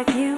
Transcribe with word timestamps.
like 0.00 0.16
you. 0.16 0.29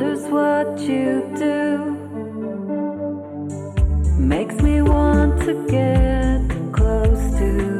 wonders 0.00 0.26
what 0.30 0.78
you 0.80 1.30
do. 1.36 1.96
Makes 4.18 4.54
me 4.62 4.80
want 4.82 5.42
to 5.42 5.54
get 5.66 6.72
close 6.72 7.38
to 7.38 7.79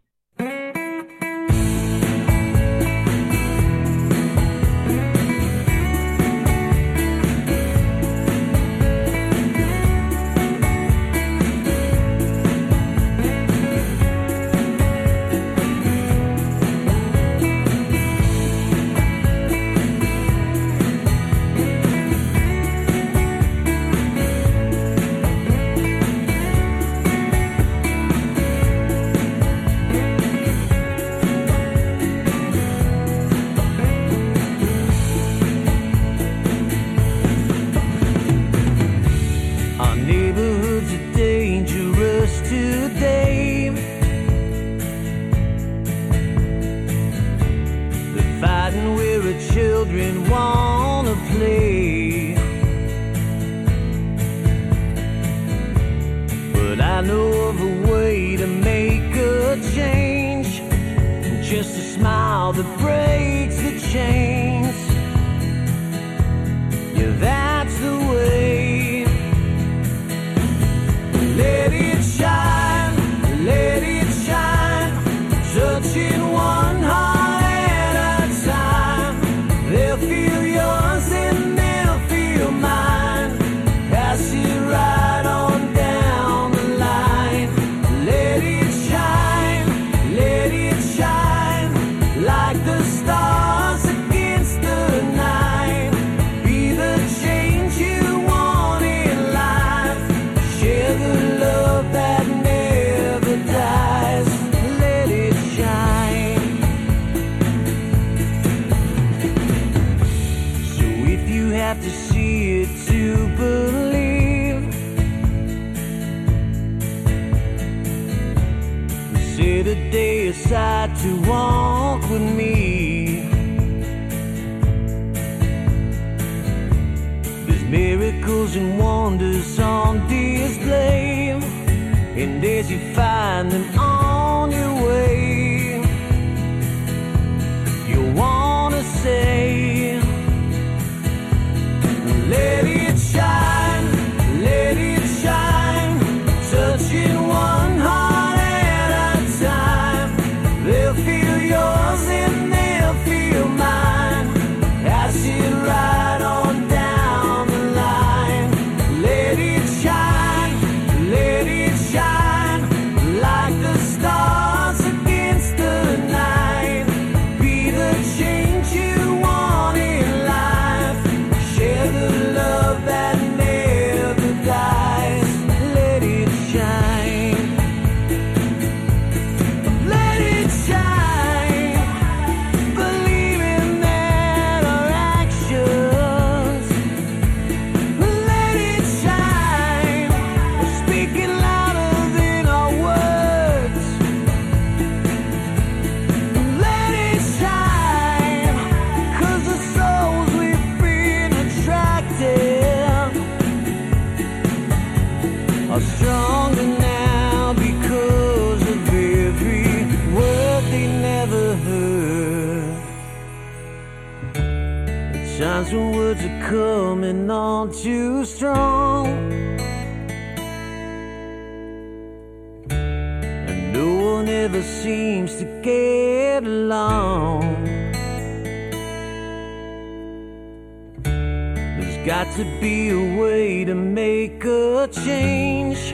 to 232.37 232.45
be 232.61 232.89
a 232.89 233.19
way 233.19 233.65
to 233.65 233.75
make 233.75 234.43
a 234.45 234.87
change. 235.05 235.93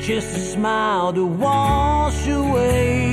Just 0.00 0.34
a 0.34 0.40
smile 0.40 1.12
to 1.12 1.26
wash 1.26 2.26
away 2.26 3.09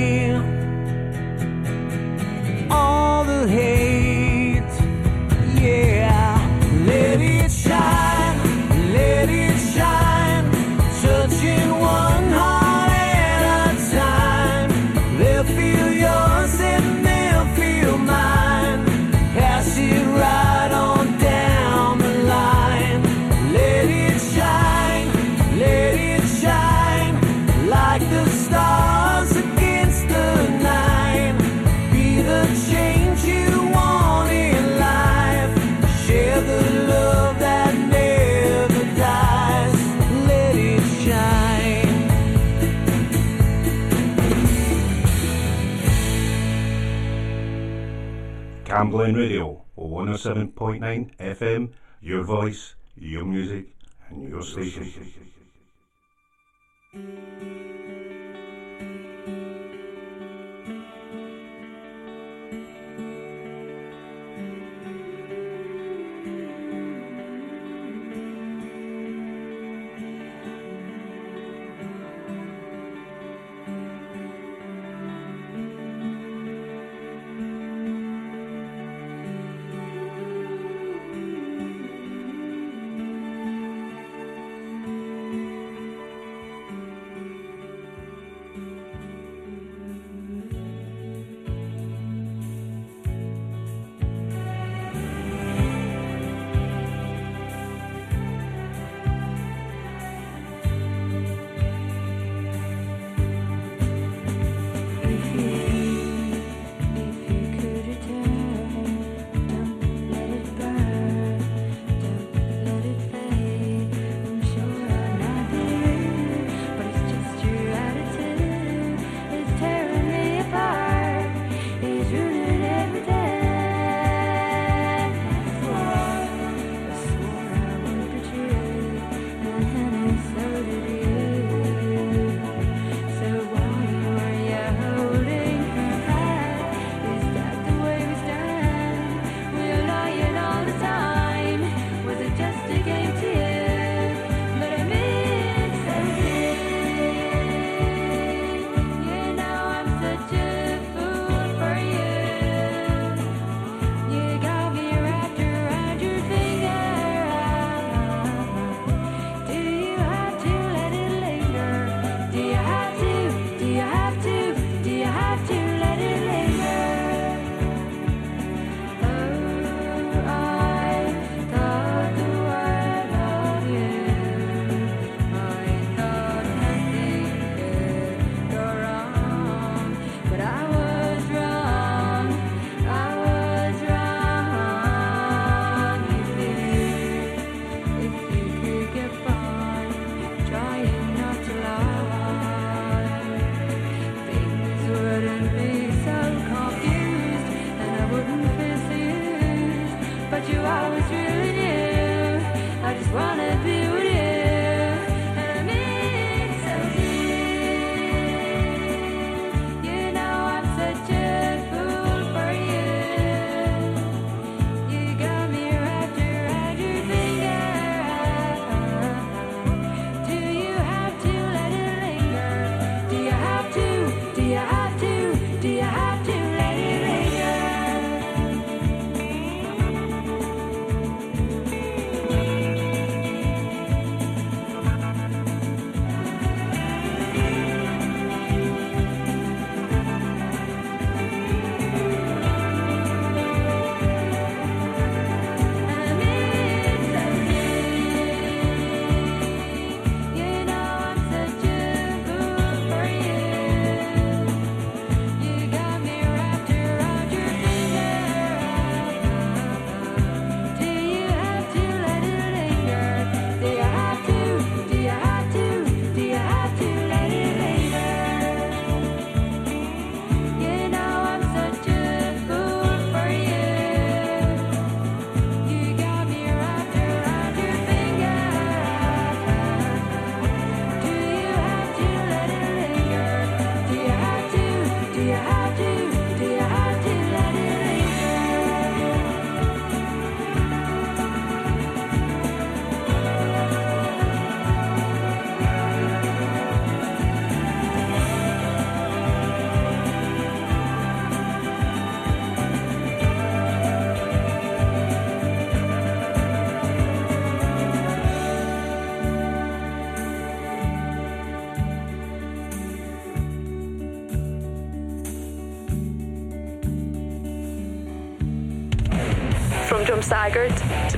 Glen 48.90 49.14
Radio, 49.14 49.64
107.9 49.76 51.16
FM, 51.18 51.72
your 52.00 52.22
voice, 52.22 52.74
your 52.96 53.24
music, 53.24 53.66
and 54.08 54.28
your 54.28 54.42
station. 54.42 55.02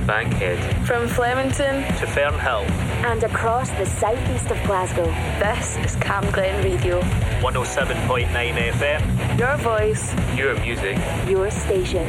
to 0.01 0.07
Bankhead, 0.07 0.87
from 0.87 1.07
Flemington 1.07 1.81
to 1.97 2.05
Fernhill, 2.05 2.69
and 3.05 3.23
across 3.23 3.69
the 3.71 3.85
southeast 3.85 4.51
of 4.51 4.61
Glasgow. 4.63 5.05
This 5.39 5.77
is 5.77 5.95
Cam 6.01 6.29
Glen 6.31 6.63
Radio. 6.63 7.01
107.9 7.41 8.27
FM. 8.27 9.39
Your 9.39 9.57
voice. 9.57 10.13
Your 10.37 10.59
music. 10.59 10.97
Your 11.27 11.49
station. 11.51 12.07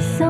so 0.00 0.29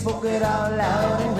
spoke 0.00 0.24
it 0.24 0.42
out 0.42 0.72
loud 0.78 1.39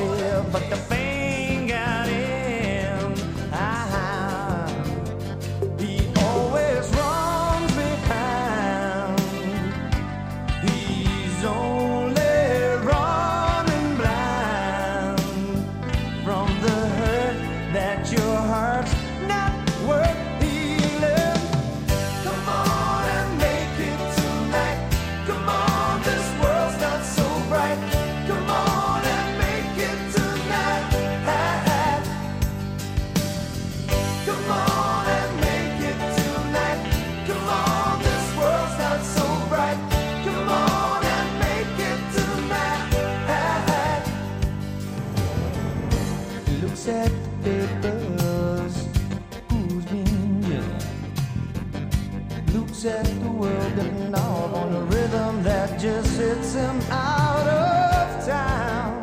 just 55.81 56.21
hits 56.21 56.53
him 56.53 56.79
out 56.91 57.47
of 57.47 58.27
town. 58.27 59.03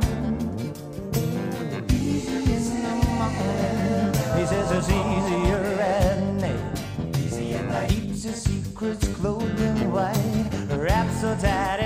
He 4.38 4.46
says 4.46 4.72
it's 4.72 4.88
easier 4.88 5.64
at 5.80 6.22
night. 6.36 7.90
Keeps 7.90 8.24
his 8.24 8.44
secrets 8.44 9.08
clothed 9.08 9.60
in 9.60 9.92
white, 9.92 10.50
wrapped 10.70 11.16
so 11.20 11.36
tight 11.42 11.77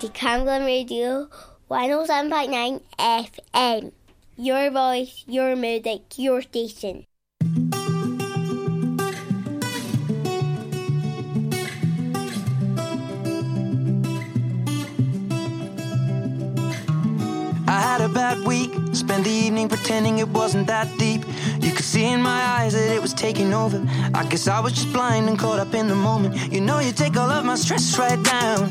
to 0.00 0.08
Camglen 0.08 0.64
Radio 0.64 1.28
107.9 1.70 2.80
FM. 2.98 3.92
Your 4.38 4.70
voice, 4.70 5.24
your 5.26 5.54
music, 5.56 6.00
your 6.16 6.40
station. 6.40 7.04
I 17.68 17.78
had 17.78 18.00
a 18.00 18.08
bad 18.08 18.46
week, 18.46 18.70
spent 18.94 19.24
the 19.24 19.30
evening 19.30 19.68
pretending 19.68 20.16
it 20.16 20.28
wasn't 20.28 20.66
that 20.68 20.88
deep. 20.98 21.26
You 21.60 21.72
could 21.72 21.84
see 21.84 22.06
in 22.06 22.22
my 22.22 22.42
eyes 22.56 22.72
that 22.72 22.90
it 22.90 23.02
was 23.02 23.12
taking 23.12 23.52
over. 23.52 23.86
I 24.14 24.24
guess 24.24 24.48
I 24.48 24.60
was 24.60 24.72
just 24.72 24.90
blind 24.94 25.28
and 25.28 25.38
caught 25.38 25.58
up 25.58 25.74
in 25.74 25.88
the 25.88 25.94
moment. 25.94 26.50
You 26.50 26.62
know, 26.62 26.78
you 26.80 26.92
take 26.92 27.18
all 27.18 27.30
of 27.30 27.44
my 27.44 27.56
stress 27.56 27.98
right 27.98 28.22
down. 28.24 28.70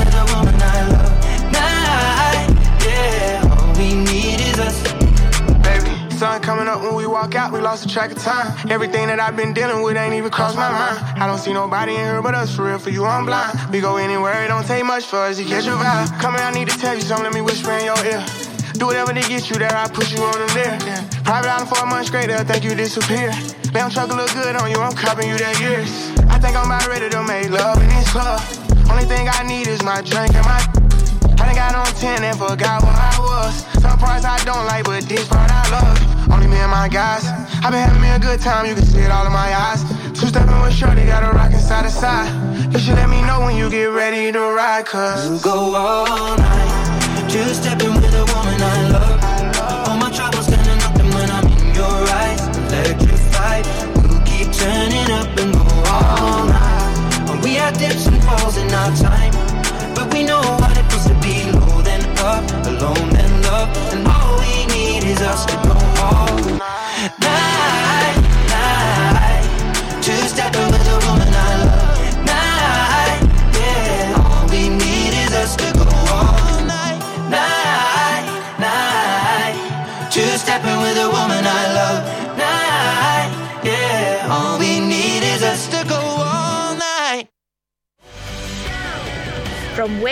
up 6.71 6.81
when 6.81 6.95
we 6.95 7.05
walk 7.05 7.35
out, 7.35 7.51
we 7.51 7.59
lost 7.59 7.83
the 7.83 7.89
track 7.89 8.11
of 8.11 8.17
time. 8.17 8.47
Everything 8.71 9.07
that 9.07 9.19
I've 9.19 9.35
been 9.35 9.53
dealing 9.53 9.83
with 9.83 9.97
ain't 9.97 10.15
even 10.15 10.31
crossed 10.31 10.55
my 10.55 10.71
mind. 10.71 10.97
I 11.19 11.27
don't 11.27 11.37
see 11.37 11.51
nobody 11.51 11.93
in 11.93 11.99
here 11.99 12.21
but 12.21 12.33
us, 12.33 12.55
for 12.55 12.65
real, 12.65 12.79
for 12.79 12.89
you, 12.89 13.03
I'm 13.03 13.25
blind. 13.25 13.51
We 13.71 13.81
go 13.81 13.97
anywhere, 13.97 14.45
it 14.45 14.47
don't 14.47 14.65
take 14.65 14.85
much 14.85 15.03
for 15.05 15.17
us 15.17 15.37
to 15.37 15.43
catch 15.43 15.65
your 15.65 15.75
vibe. 15.75 16.07
Come 16.21 16.35
here, 16.35 16.43
I 16.43 16.51
need 16.51 16.69
to 16.69 16.77
tell 16.79 16.95
you 16.95 17.01
something, 17.01 17.25
let 17.25 17.33
me 17.33 17.41
whisper 17.41 17.71
in 17.71 17.85
your 17.85 17.99
ear. 18.05 18.23
Do 18.79 18.87
whatever 18.87 19.11
to 19.11 19.21
get 19.27 19.49
you 19.49 19.57
there, 19.59 19.75
I 19.75 19.87
push 19.89 20.13
you 20.15 20.23
on 20.23 20.39
the 20.39 20.47
there. 20.55 20.79
Private 21.27 21.51
island 21.51 21.69
for 21.69 21.83
a 21.83 21.85
month 21.85 22.07
straight, 22.07 22.27
they'll 22.27 22.45
think 22.45 22.63
you 22.63 22.73
disappear. 22.73 23.31
Damn 23.75 23.91
truck 23.91 24.09
look 24.09 24.31
good 24.31 24.55
on 24.55 24.71
you, 24.71 24.79
I'm 24.79 24.95
copping 24.95 25.27
you 25.27 25.37
that 25.37 25.59
years. 25.59 25.91
I 26.31 26.39
think 26.39 26.55
I'm 26.55 26.71
about 26.71 26.87
ready 26.87 27.09
to 27.09 27.21
make 27.23 27.51
love 27.51 27.81
in 27.83 27.89
this 27.89 28.09
club. 28.11 28.39
Only 28.89 29.03
thing 29.03 29.27
I 29.27 29.43
need 29.43 29.67
is 29.67 29.83
my 29.83 30.01
drink 30.01 30.35
and 30.35 30.45
my 30.47 30.59
I 31.41 31.45
done 31.45 31.55
got 31.55 31.75
on 31.75 31.91
10 31.95 32.23
and 32.23 32.37
forgot 32.37 32.83
what 32.83 32.95
I 32.95 33.17
was. 33.19 33.65
Some 33.81 33.97
parts 33.97 34.25
I 34.25 34.37
don't 34.45 34.65
like, 34.67 34.85
but 34.85 35.03
this 35.09 35.27
part 35.27 35.49
I 35.51 35.69
love. 35.71 36.10
Only 36.29 36.47
me 36.47 36.57
and 36.57 36.71
my 36.71 36.87
guys. 36.89 37.25
i 37.63 37.69
been 37.71 37.79
having 37.79 38.01
me 38.01 38.09
a 38.09 38.19
good 38.19 38.41
time, 38.41 38.65
you 38.65 38.75
can 38.75 38.85
see 38.85 38.99
it 38.99 39.11
all 39.11 39.25
in 39.25 39.33
my 39.33 39.53
eyes. 39.55 39.83
Two 40.13 40.27
stepping 40.27 40.59
with 40.61 40.73
Shorty, 40.73 41.05
got 41.05 41.23
a 41.23 41.31
rockin' 41.35 41.59
side 41.59 41.85
to 41.85 41.89
side. 41.89 42.29
You 42.73 42.79
should 42.79 42.95
let 42.95 43.09
me 43.09 43.21
know 43.23 43.41
when 43.41 43.55
you 43.55 43.69
get 43.69 43.85
ready 43.85 44.31
to 44.31 44.39
ride, 44.39 44.85
cause. 44.85 45.29
We'll 45.29 45.39
go 45.39 45.75
all 45.75 46.37
night. 46.37 47.29
Two 47.29 47.43
stepping 47.53 47.93
with 47.95 48.13
a 48.13 48.25
woman 48.33 48.59
I 48.61 48.89
love. 48.95 49.87
All 49.87 49.97
my 49.97 50.11
troubles 50.11 50.45
standing 50.45 50.81
up, 50.83 50.95
and 50.99 51.13
when 51.13 51.29
I'm 51.31 51.47
in 51.47 51.75
your 51.75 51.97
eyes, 52.21 52.41
electrified. 52.57 53.65
We'll 54.03 54.21
keep 54.21 54.51
turning 54.51 55.09
up 55.11 55.31
and 55.39 55.53
go 55.53 55.65
all 55.87 56.45
night. 56.45 57.43
We 57.43 57.55
had 57.55 57.73
dips 57.77 58.05
and 58.07 58.21
falls 58.23 58.57
in 58.57 58.69
our 58.71 58.95
time, 58.95 59.33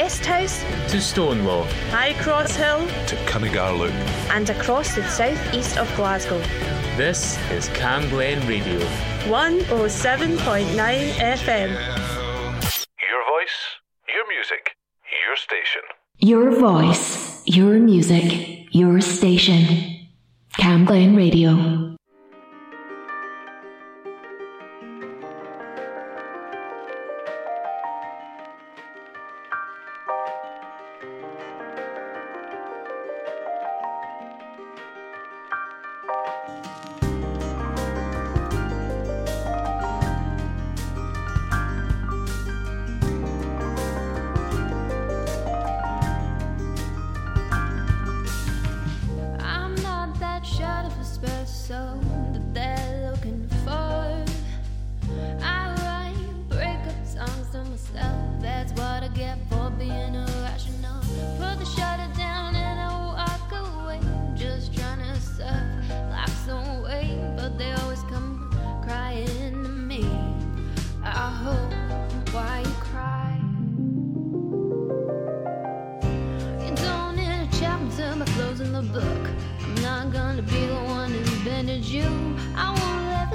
From 0.09 0.25
West 0.25 0.25
House 0.25 0.91
to 0.91 0.97
Stonelaw, 0.97 1.71
High 1.91 2.13
Cross 2.13 2.55
Hill 2.55 2.87
to 3.05 3.15
Cunningar 3.27 3.91
and 4.31 4.49
across 4.49 4.95
the 4.95 5.07
southeast 5.07 5.77
of 5.77 5.87
Glasgow. 5.95 6.39
This 6.97 7.37
is 7.51 7.67
Cam 7.69 8.09
Glen 8.09 8.45
Radio. 8.47 8.79
107.9 9.29 11.11
FM. 11.37 11.69
Your 13.07 13.23
voice, 13.29 13.59
your 14.07 14.27
music, 14.27 14.75
your 15.27 15.35
station. 15.35 15.83
Your 16.17 16.59
voice, 16.59 17.43
your 17.45 17.77
music, 17.77 18.65
your 18.71 19.01
station. 19.01 20.07
Cam 20.57 20.85
Glen 20.85 21.15
Radio. 21.15 21.88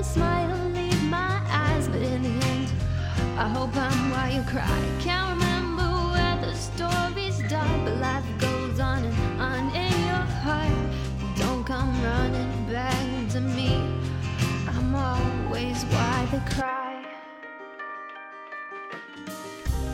Smile 0.05 0.69
leave 0.69 1.03
my 1.05 1.41
eyes, 1.49 1.89
but 1.89 2.03
in 2.03 2.23
the 2.23 2.47
end, 2.47 2.69
I 3.39 3.49
hope 3.49 3.75
I'm 3.75 4.11
why 4.11 4.31
you 4.37 4.43
cry. 4.43 4.79
Can't 5.01 5.31
remember 5.35 5.89
where 6.13 6.37
the 6.43 6.55
story 6.55 7.31
start, 7.33 7.79
but 7.85 7.97
life 7.97 8.29
goes 8.39 8.79
on 8.81 9.05
and 9.05 9.41
on 9.41 9.63
in 9.75 9.95
your 10.11 10.27
heart. 10.45 10.73
Don't 11.37 11.65
come 11.65 11.91
running 12.03 12.55
back 12.71 13.31
to 13.33 13.41
me. 13.41 13.71
I'm 14.69 14.95
always 14.95 15.83
why 15.85 16.29
they 16.31 16.43
cry. 16.55 16.95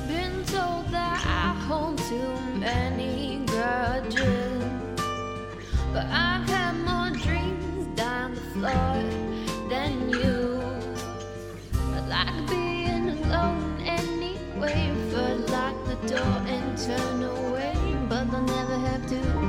Been 0.09 0.45
told 0.45 0.89
that 0.91 1.19
I 1.25 1.55
hold 1.69 1.99
too 1.99 2.33
many 2.59 3.45
grudges, 3.47 4.65
but 5.93 6.07
I've 6.07 6.49
had 6.49 6.75
more 6.89 7.11
dreams 7.17 7.87
down 7.97 8.35
the 8.35 8.41
floor 8.53 9.00
door 16.07 16.43
and 16.47 16.79
turn 16.79 17.23
away. 17.23 17.75
But 18.09 18.31
they'll 18.31 18.43
never 18.43 18.79
have 18.79 19.07
to 19.09 19.40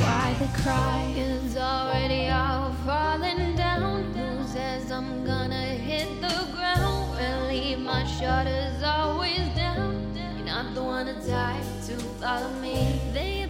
why 0.00 0.34
they 0.38 0.62
cry. 0.62 1.12
Is 1.16 1.56
already 1.56 2.28
all 2.28 2.72
falling 2.86 3.54
down. 3.56 4.12
Who 4.14 4.46
says 4.46 4.90
I'm 4.90 5.24
gonna 5.24 5.66
hit 5.88 6.08
the 6.20 6.46
ground? 6.54 7.12
Well, 7.14 7.46
leave 7.48 7.78
my 7.78 8.04
shutters 8.06 8.82
always 8.82 9.46
down. 9.54 10.14
You're 10.14 10.46
not 10.46 10.74
the 10.74 10.82
one 10.82 11.06
to 11.06 11.14
die 11.26 11.60
to 11.86 11.96
follow 12.20 12.50
me. 12.60 13.00
They 13.12 13.41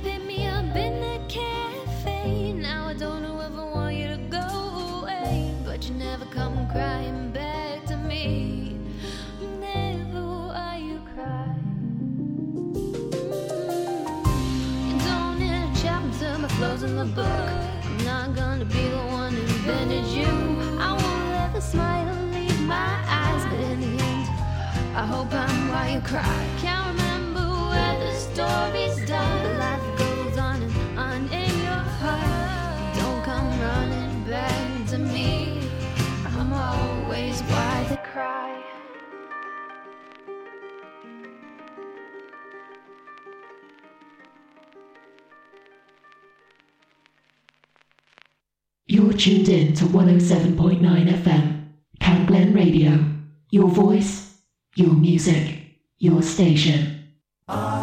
the 17.05 17.09
book. 17.17 17.27
I'm 17.27 18.05
not 18.05 18.37
gonna 18.37 18.65
be 18.65 18.88
the 18.88 19.05
one 19.21 19.35
who 19.35 19.67
bended 19.67 20.05
you. 20.07 20.33
I 20.79 20.93
won't 20.93 21.31
let 21.31 21.53
the 21.53 21.61
smile 21.61 22.15
leave 22.31 22.61
my 22.61 22.95
eyes, 23.09 23.45
but 23.51 23.59
in 23.59 23.81
the 23.81 24.03
end, 24.05 24.29
I 24.95 25.05
hope 25.07 25.33
I'm 25.33 25.69
why 25.69 25.95
you 25.95 26.01
cry. 26.01 26.47
Can't 26.61 26.91
You're 48.87 49.12
tuned 49.12 49.49
in 49.49 49.75
to 49.75 49.85
107.9 49.85 50.81
FM, 50.81 51.68
Camglen 52.01 52.53
Radio. 52.53 52.99
Your 53.51 53.68
voice, 53.68 54.38
your 54.75 54.92
music, 54.92 55.79
your 55.99 56.21
station. 56.21 57.12
Are 57.47 57.82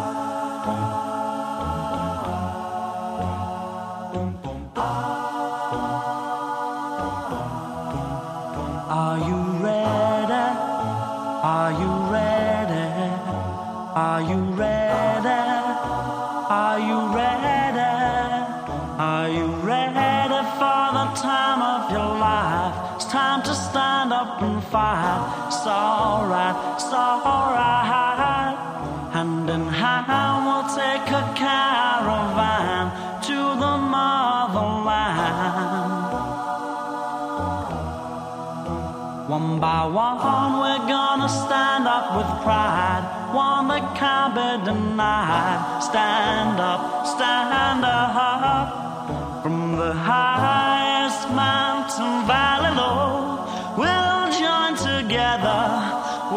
can't 44.00 44.34
be 44.34 44.64
denied. 44.64 45.82
Stand 45.82 46.58
up, 46.58 47.06
stand 47.06 47.84
up. 47.84 49.42
From 49.42 49.76
the 49.76 49.92
highest 49.92 51.28
mountain 51.30 52.26
valley 52.26 52.74
low, 52.80 53.44
we'll 53.80 54.26
join 54.42 54.72
together 54.92 55.64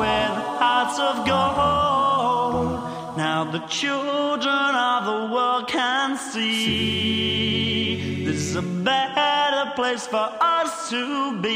with 0.02 0.34
hearts 0.62 0.98
of 1.10 1.16
gold. 1.32 2.68
Now 3.18 3.40
the 3.56 3.64
children 3.80 4.72
of 4.92 5.00
the 5.12 5.20
world 5.34 5.66
can 5.70 6.10
see 6.18 8.26
this 8.26 8.40
is 8.48 8.56
a 8.56 8.62
better 8.62 9.72
place 9.76 10.06
for 10.08 10.30
us 10.42 10.90
to 10.90 11.40
be. 11.42 11.54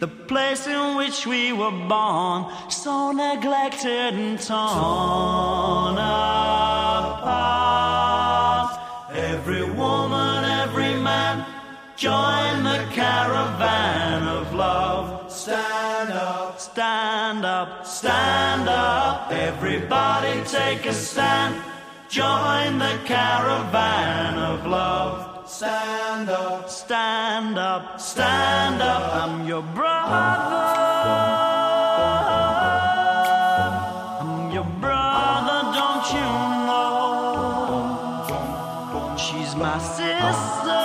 The 0.00 0.08
place 0.08 0.38
place 0.48 0.66
in 0.66 0.96
which 0.96 1.26
we 1.26 1.52
were 1.52 1.76
born, 1.88 2.46
so 2.88 3.12
neglected 3.12 4.14
and 4.24 4.40
torn 4.40 5.96
apart. 5.98 7.40
Every 9.12 9.64
woman, 9.82 10.38
every 10.62 10.94
man, 11.08 11.44
join 11.96 12.54
the 12.70 12.80
caravan 13.00 14.22
of 14.38 14.54
love. 14.54 15.30
Stand 15.30 16.12
up, 16.12 16.58
stand 16.58 17.44
up, 17.44 17.86
stand 17.86 18.66
up. 18.70 19.30
Everybody 19.32 20.42
take 20.44 20.86
a 20.86 20.94
stand. 20.94 21.54
Join 22.08 22.78
the 22.78 22.96
caravan 23.04 24.38
of 24.50 24.66
love. 24.66 25.46
Stand 25.46 26.30
up, 26.30 26.70
stand 26.70 27.58
up, 27.58 28.00
stand 28.00 28.80
up. 28.80 29.04
I'm 29.22 29.46
your 29.46 29.62
brother. 29.76 31.47
Sister. 40.18 40.84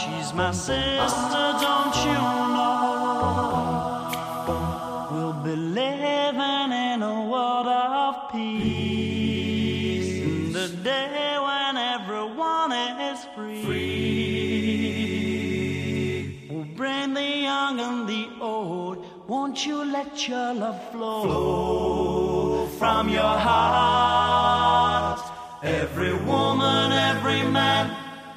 She's 0.00 0.30
my 0.34 0.52
sister, 0.52 1.44
don't 1.66 1.96
you 2.06 2.20
know? 2.54 2.70
We'll 5.10 5.38
be 5.44 5.56
living 5.56 6.72
in 6.88 7.02
a 7.02 7.26
world 7.30 7.66
of 7.66 8.30
peace. 8.32 10.10
In 10.22 10.52
the 10.52 10.68
day 10.68 11.36
when 11.46 11.76
everyone 11.76 12.72
is 12.72 13.18
free. 13.34 13.64
We'll 16.50 16.70
bring 16.76 17.14
the 17.14 17.30
young 17.48 17.80
and 17.80 18.08
the 18.08 18.28
old. 18.40 19.04
Won't 19.28 19.66
you 19.66 19.84
let 19.84 20.28
your 20.28 20.54
love 20.54 20.80
flow 20.90 22.66
from 22.78 23.08
your 23.08 23.36
heart? 23.48 25.29
Every 25.62 26.14
woman, 26.14 26.90
every 26.90 27.42
man, 27.42 27.94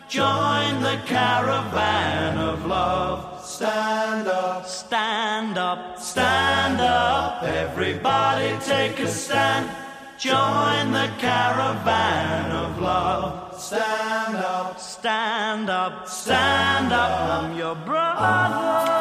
join 0.10 0.82
the 0.82 1.02
caravan 1.06 2.38
of 2.38 2.66
love. 2.66 3.42
Stand 3.46 4.28
up, 4.28 4.68
stand 4.68 5.58
up, 5.58 6.00
stand 6.00 6.82
up. 6.82 7.44
Everybody 7.44 8.58
take 8.60 9.00
a 9.00 9.08
stand. 9.08 9.70
Join 10.18 10.92
the 10.92 11.10
caravan 11.18 12.52
of 12.52 12.82
love. 12.82 13.58
Stand 13.58 14.36
up, 14.36 14.78
stand 14.78 15.70
up, 15.70 16.10
stand 16.10 16.92
up. 16.92 17.46
I'm 17.46 17.58
your 17.58 17.76
brother. 17.76 18.93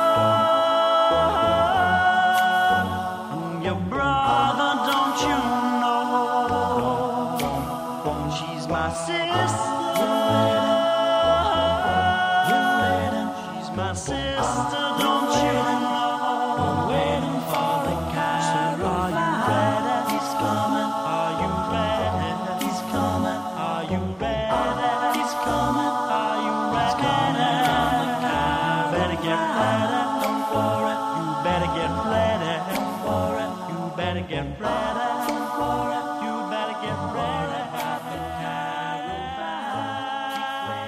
Better 34.23 34.35
get 34.35 34.61
ready. 34.61 35.29
Don't 35.29 35.59
worry. 35.59 35.99
You 36.23 36.35
better 36.51 36.77
get 36.85 36.99
ready. 37.17 37.63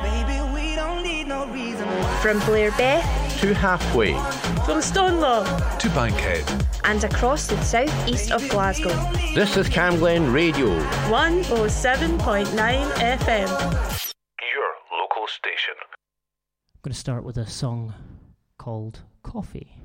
Baby, 0.02 0.38
we 0.54 0.74
don't 0.76 1.02
need 1.02 1.26
no 1.26 1.46
reason 1.46 1.88
From 2.22 2.38
Blairbeth, 2.40 3.02
To 3.40 3.54
halfway. 3.54 4.12
from 4.64 4.78
Stonelaw, 4.80 5.44
To 5.78 5.88
Bankhead. 5.90 6.44
and 6.84 7.02
across 7.04 7.46
the 7.48 7.60
southeast 7.62 8.30
of 8.30 8.46
Glasgow. 8.48 8.94
This 9.34 9.56
is 9.56 9.68
Camglen 9.68 10.32
Radio. 10.32 10.68
107.9 11.08 12.46
FM. 13.00 13.48
Your 14.54 14.70
local 15.00 15.26
station. 15.26 15.74
I'm 15.80 16.80
going 16.82 16.92
to 16.92 16.98
start 16.98 17.24
with 17.24 17.36
a 17.38 17.46
song 17.46 17.94
called 18.58 19.00
Coffee. 19.22 19.80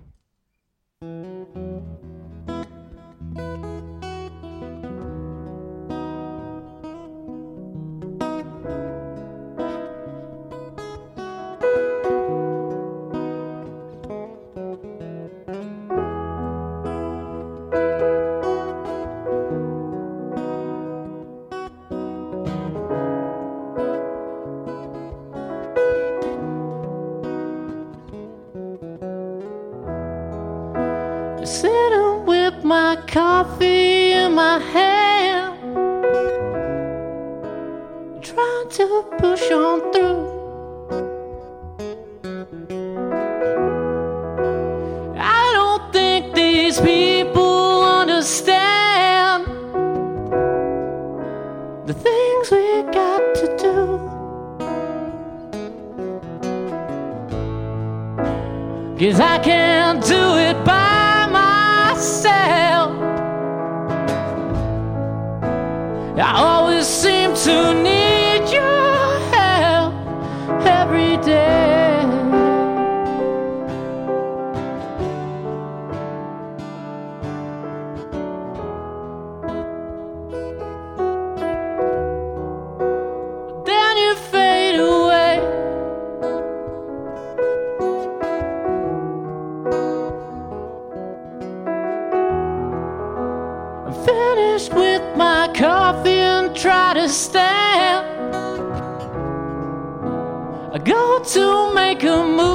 Go 100.83 101.19
to 101.23 101.73
make 101.73 102.03
a 102.03 102.23
move. 102.23 102.48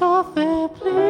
Coffee, 0.00 0.68
please. 0.80 1.09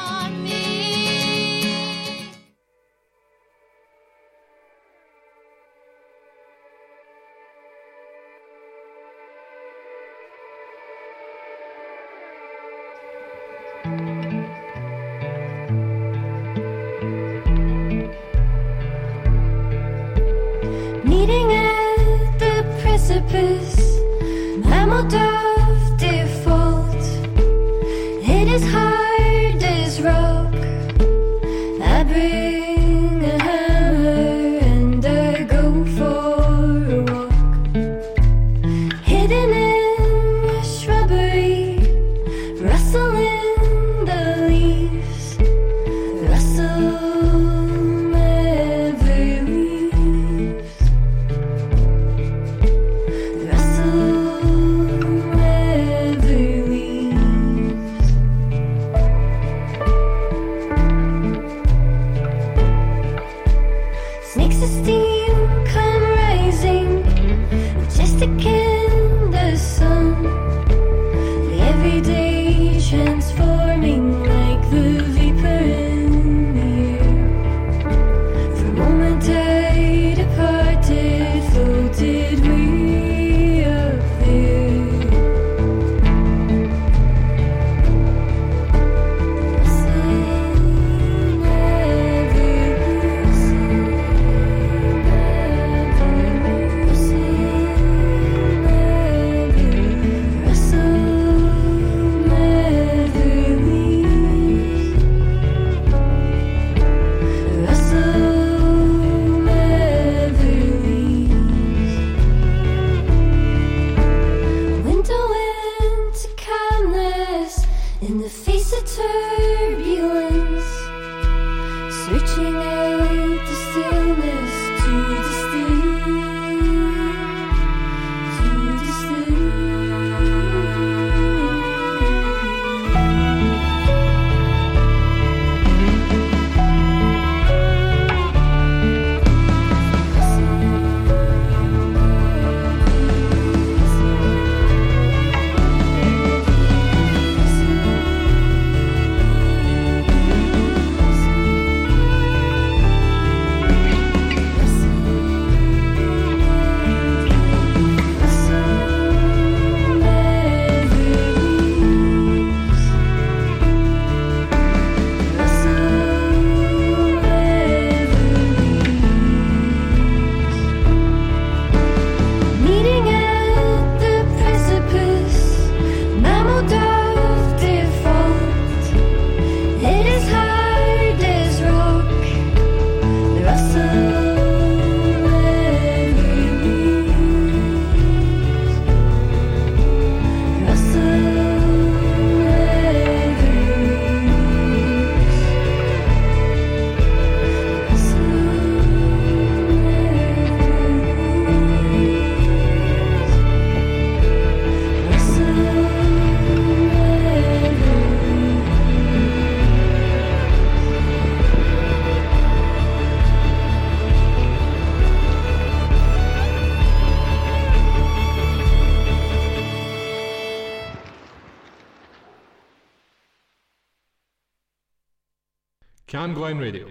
Glen 226.33 226.57
Radio, 226.59 226.87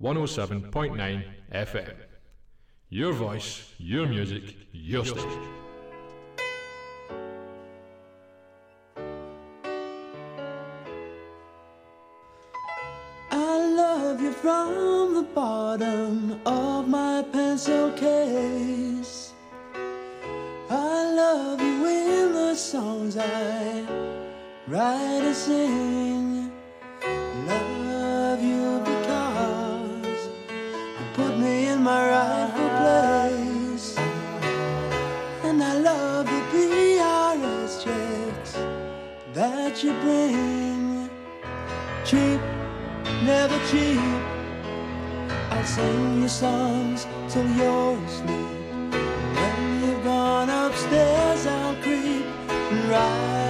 107.9 0.00 1.24
FM. 1.52 1.94
Your 2.90 3.12
voice, 3.12 3.72
your 3.78 4.06
music, 4.06 4.56
your 4.72 5.04
station. 5.04 5.42
I 13.30 13.74
love 13.74 14.20
you 14.20 14.32
from 14.32 15.14
the 15.14 15.22
bottom 15.34 16.40
of 16.44 16.88
my 16.88 17.24
pencil 17.32 17.92
case. 17.92 19.32
I 20.68 21.12
love 21.14 21.60
you 21.60 21.86
in 21.86 22.32
the 22.32 22.54
songs 22.54 23.16
I 23.16 23.86
write 24.66 25.22
and 25.22 25.36
sing. 25.36 26.52
Love 27.46 27.71
my 31.82 32.08
rightful 32.10 32.68
place. 32.80 33.98
And 35.42 35.62
I 35.62 35.74
love 35.78 36.26
the 36.26 36.42
PRS 36.52 37.82
checks 37.84 38.52
that 39.34 39.82
you 39.82 39.92
bring. 40.00 41.10
Cheap, 42.04 42.40
never 43.24 43.58
cheap. 43.70 44.00
I'll 45.50 45.64
sing 45.64 46.22
you 46.22 46.28
songs 46.28 47.06
till 47.28 47.48
you're 47.50 47.98
asleep. 48.06 48.92
When 49.36 49.84
you've 49.84 50.04
gone 50.04 50.50
upstairs, 50.50 51.46
I'll 51.46 51.74
creep 51.82 52.26
and 52.48 52.88
ride. 52.88 53.41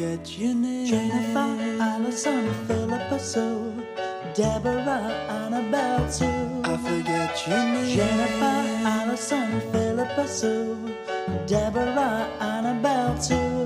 forget 0.00 0.38
your 0.38 0.54
name. 0.54 0.86
Jennifer, 0.86 1.82
Allison, 1.82 2.54
Philippa, 2.66 3.18
Sue, 3.18 3.84
Deborah, 4.34 5.12
Annabelle, 5.28 6.10
Sue. 6.10 6.24
I 6.64 6.76
forget 6.78 7.46
your 7.46 7.58
name. 7.58 7.96
Jennifer, 7.96 8.88
Allison, 8.88 9.60
Philippa, 9.72 10.26
Sue, 10.26 10.96
Deborah, 11.46 12.26
Annabelle, 12.40 13.20
Sue. 13.20 13.59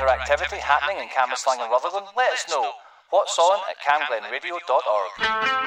interactivity 0.00 0.56
happening 0.56 0.96
in 0.96 1.08
Cambuslang 1.08 1.60
and 1.60 1.70
Rutherglen, 1.70 2.04
let 2.16 2.32
us 2.32 2.46
know. 2.48 2.72
What's 3.10 3.38
on 3.38 3.60
at 3.68 3.76
camglenradio.org. 3.84 5.59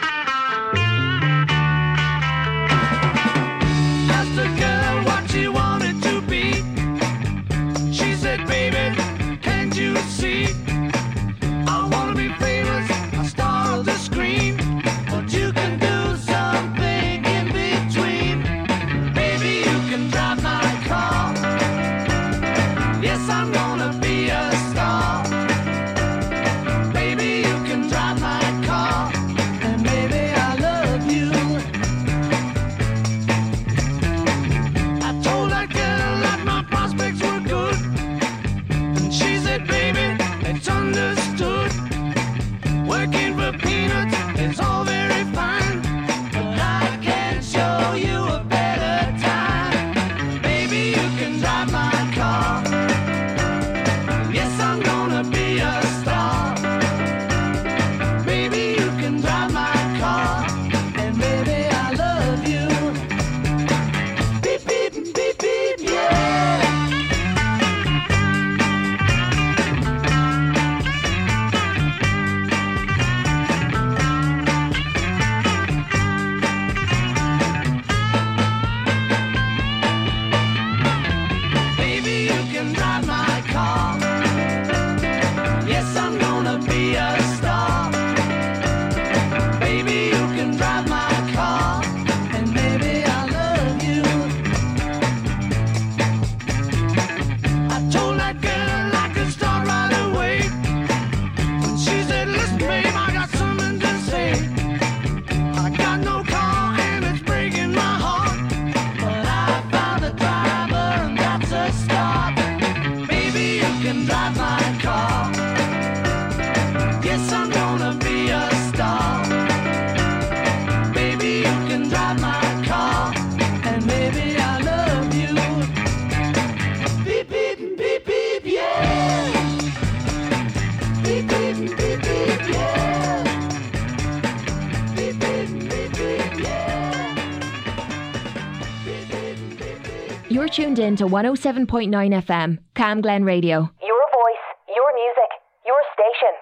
You're 140.93 141.09
tuned 141.09 141.11
in 141.11 141.65
to 141.65 141.67
107.9 141.67 141.89
FM, 142.23 142.59
Camglen 142.75 143.25
Radio. 143.25 143.71
Your 143.81 144.05
voice, 144.13 144.45
your 144.75 144.93
music, 144.93 145.31
your 145.65 145.81
station. 145.93 146.33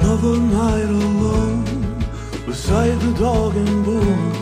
Another 0.00 0.36
night 0.38 0.90
alone 0.90 1.64
beside 2.44 3.00
the 3.00 3.12
dog 3.18 3.56
and 3.56 3.84
bone. 3.84 4.32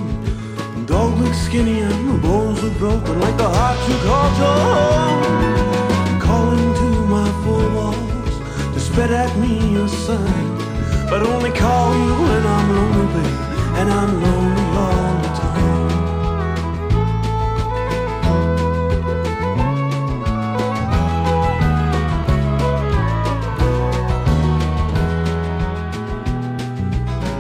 The 0.75 0.87
dog 0.87 1.19
looked 1.19 1.37
skinny 1.37 1.81
and 1.81 2.09
the 2.09 2.19
bones 2.19 2.63
were 2.63 2.71
broken 2.71 3.21
like 3.21 3.37
the 3.37 3.49
heart 3.49 3.89
you 3.89 3.97
called 4.07 4.39
your 4.39 4.47
home. 4.47 5.80
Spread 9.01 9.13
at 9.13 9.35
me 9.39 9.77
a 9.77 9.89
sign, 9.89 10.59
but 11.09 11.23
only 11.23 11.51
call 11.53 11.95
you 11.95 12.13
when 12.23 12.45
I'm 12.57 12.69
lonely, 12.77 13.07
babe, 13.15 13.39
and 13.79 13.89
I'm 13.91 14.13
lonely 14.25 14.67
all 14.85 15.13
the 15.25 15.33
time. 15.41 15.89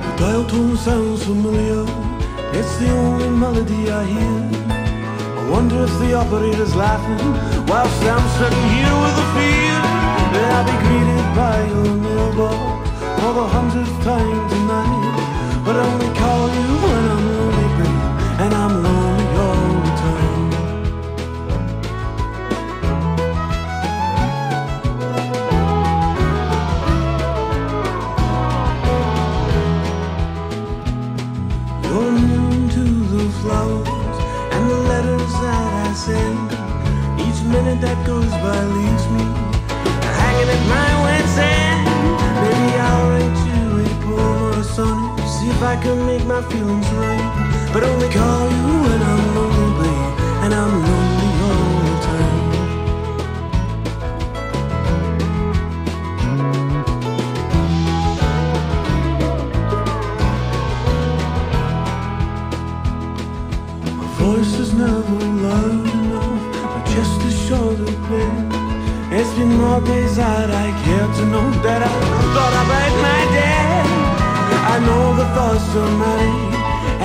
The 0.02 0.12
dial 0.18 0.44
tone 0.46 0.76
sounds 0.78 1.24
familiar. 1.24 1.84
It's 2.58 2.74
the 2.78 2.90
only 2.90 3.28
melody 3.28 3.90
I 3.90 4.04
hear. 4.14 4.40
I 5.38 5.50
wonder 5.50 5.84
if 5.84 5.92
the 5.98 6.14
operator's 6.14 6.74
laughing 6.74 7.20
whilst 7.66 8.02
I'm 8.14 8.26
sitting 8.38 8.68
here 8.76 8.96
with 9.04 9.14
the 9.20 9.26
fear 9.34 9.99
I'll 10.52 10.64
be 10.66 10.72
greeted 10.84 11.26
by 11.36 11.56
your 11.72 11.94
mailbox 11.94 12.90
for 13.20 13.32
the 13.38 13.46
hundredth 13.54 13.96
time 14.02 14.48
tonight. 14.50 15.14
But 15.64 15.76
I 15.76 15.78
only 15.92 16.10
call 16.18 16.44
you 16.58 16.68
when 16.84 17.02
I'm 17.14 17.24
lonely, 17.36 17.92
and 18.42 18.52
I'm 18.62 18.74
lonely 18.82 19.28
all 19.46 19.72
the 19.86 19.92
time. 20.06 20.50
You're 31.84 32.08
immune 32.08 32.68
to 32.76 32.84
the 33.14 33.24
flowers 33.40 34.16
and 34.54 34.62
the 34.70 34.80
letters 34.90 35.32
that 35.44 35.72
I 35.86 35.92
send. 35.94 36.48
Each 37.20 37.40
minute 37.44 37.80
that 37.82 37.98
goes 38.04 38.32
by 38.44 38.58
leaves 38.64 39.06
me 39.14 39.39
if 45.50 45.62
I 45.62 45.76
can 45.76 46.06
make 46.06 46.24
my 46.26 46.42
feelings 46.50 46.88
right. 47.00 47.26
But 47.72 47.82
only 47.82 48.08
call 48.08 48.50
you 48.58 48.72
when 48.84 49.00
I'm 49.12 49.24
lonely, 49.36 49.96
and 50.42 50.52
I'm 50.60 50.72
lonely 50.86 51.30
all 51.48 51.78
the 51.88 51.96
time. 52.08 52.38
My 63.98 64.08
voice 64.18 64.54
is 64.64 64.72
never 64.74 65.18
loud 65.46 65.86
enough, 65.98 66.40
but 66.72 66.84
just 66.94 67.18
a 67.30 67.32
shorter 67.44 67.92
play. 68.06 68.30
It's 69.18 69.32
been 69.38 69.52
more 69.62 69.80
days 69.80 70.14
that 70.16 70.50
I 70.64 70.66
care 70.84 71.08
to 71.18 71.24
know 71.32 71.50
that 71.66 71.80
I 71.82 71.92
thought 72.34 72.56
about 72.64 72.79
know 74.86 75.04
the 75.16 75.28
thoughts 75.36 75.68
are 75.82 75.92
mine, 76.06 76.54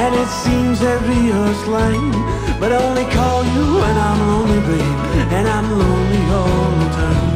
and 0.03 0.15
it 0.15 0.30
seems 0.43 0.82
every 0.82 1.15
rehearsed 1.15 1.67
line. 1.67 2.11
But 2.59 2.71
I 2.71 2.78
only 2.89 3.07
call 3.17 3.43
you 3.43 3.65
when 3.82 3.95
I'm 4.07 4.19
lonely, 4.32 4.61
babe, 4.69 4.99
and 5.38 5.47
I'm 5.47 5.67
lonely 5.71 6.23
all 6.39 6.71
the 6.82 6.89
time. 7.01 7.34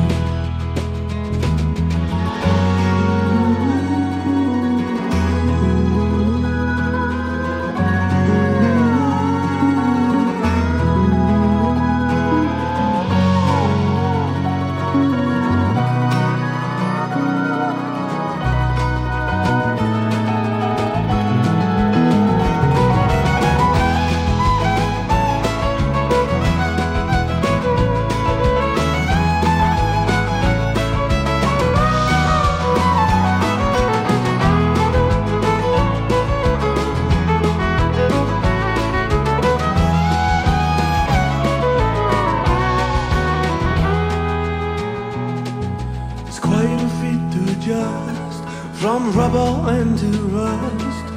Rubble 49.11 49.69
into 49.69 50.07
rust. 50.29 51.13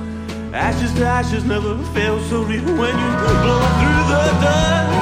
Ashes 0.55 0.93
to 0.95 1.05
ashes 1.07 1.45
never 1.45 1.77
felt 1.95 2.23
so 2.23 2.43
real 2.43 2.65
when 2.65 2.95
you 3.03 3.11
blow 3.21 3.61
through 3.79 4.05
the 4.09 4.25
dust. 4.41 5.02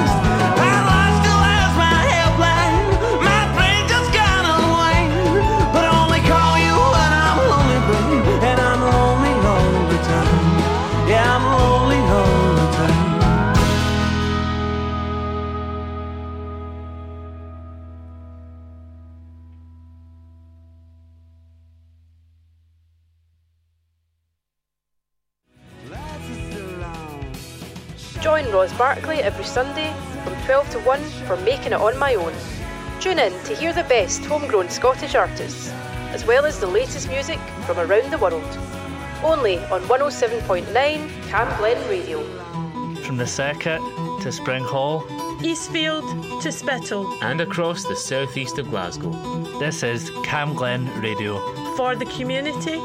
Sunday 29.51 29.93
from 30.23 30.33
12 30.45 30.69
to 30.69 30.79
1 30.79 30.99
for 31.27 31.35
Making 31.35 31.73
It 31.73 31.81
On 31.81 31.97
My 31.99 32.15
Own. 32.15 32.33
Tune 33.01 33.19
in 33.19 33.33
to 33.43 33.53
hear 33.53 33.73
the 33.73 33.83
best 33.83 34.23
homegrown 34.23 34.69
Scottish 34.69 35.13
artists, 35.13 35.69
as 36.13 36.25
well 36.25 36.45
as 36.45 36.61
the 36.61 36.67
latest 36.67 37.09
music 37.09 37.37
from 37.65 37.77
around 37.77 38.09
the 38.11 38.17
world. 38.17 38.57
Only 39.21 39.57
on 39.65 39.81
107.9 39.81 40.65
Camglen 41.23 41.89
Radio. 41.89 42.23
From 43.03 43.17
the 43.17 43.27
circuit 43.27 43.81
to 44.21 44.29
Springhall 44.29 45.03
Eastfield 45.43 46.05
to 46.41 46.49
Spittal. 46.49 47.21
and 47.21 47.41
across 47.41 47.83
the 47.83 47.95
southeast 47.97 48.57
of 48.57 48.69
Glasgow. 48.69 49.11
This 49.59 49.83
is 49.83 50.11
Camglen 50.23 50.87
Radio. 51.03 51.39
For 51.75 51.97
the 51.97 52.05
community. 52.05 52.79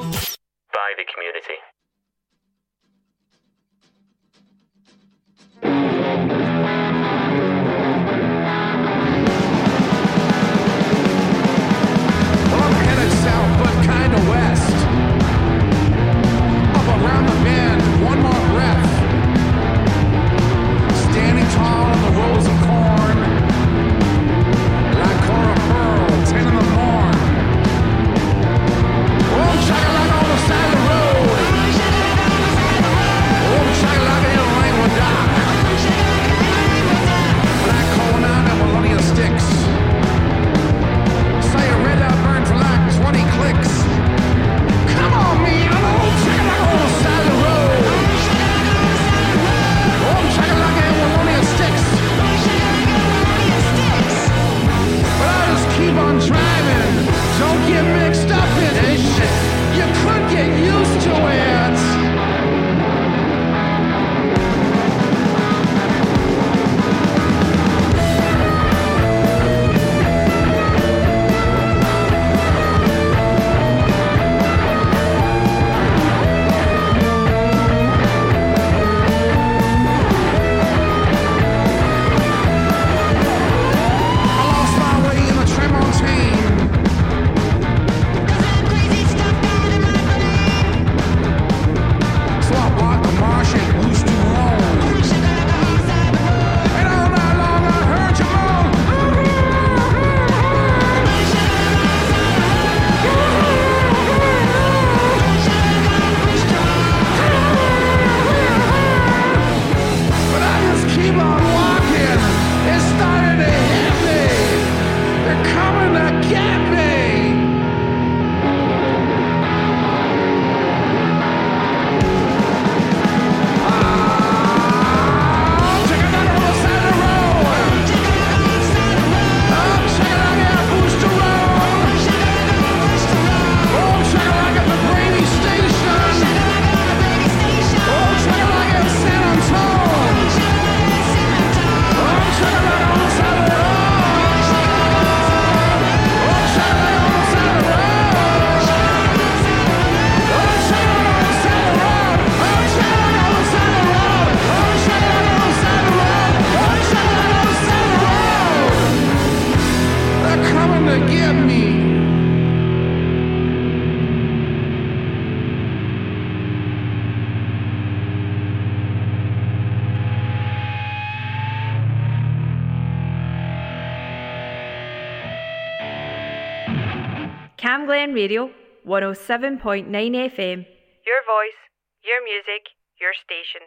107.9 179.27 179.91
FM. 179.91 180.63
Your 181.03 181.23
voice, 181.27 181.61
your 182.07 182.23
music, 182.23 182.71
your 183.01 183.11
station. 183.27 183.67